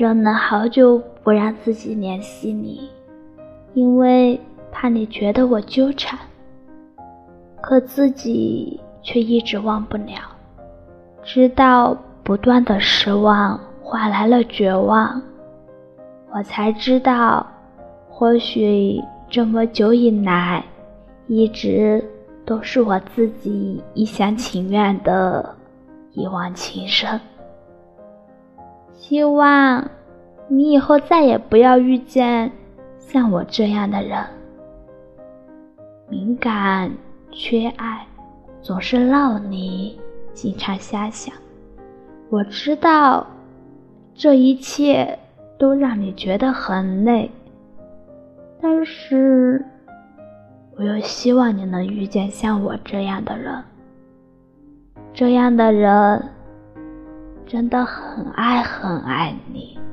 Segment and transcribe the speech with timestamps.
[0.00, 2.88] 忍了好久不让自己联系你，
[3.74, 4.40] 因为
[4.72, 6.18] 怕你觉得我纠缠。
[7.60, 10.14] 可自己却一直忘不了，
[11.22, 15.20] 直到不断的失望换来了绝望，
[16.32, 17.46] 我才知道，
[18.08, 18.98] 或许
[19.28, 20.64] 这么久以来，
[21.26, 22.02] 一直
[22.46, 25.54] 都是我自己一厢情愿的
[26.12, 27.20] 一往情深。
[29.00, 29.90] 希望
[30.46, 32.52] 你以后再也不要遇见
[32.98, 34.24] 像我这样的人，
[36.08, 36.92] 敏感。
[37.32, 38.04] 缺爱，
[38.60, 40.00] 总是闹你，
[40.34, 41.32] 经常瞎想。
[42.28, 43.24] 我知道
[44.12, 45.16] 这一切
[45.56, 47.30] 都让你觉得很累，
[48.60, 49.64] 但是
[50.76, 53.62] 我又希望你能遇见像我这样的人。
[55.14, 56.20] 这样的人
[57.50, 59.89] 真的很爱很爱你。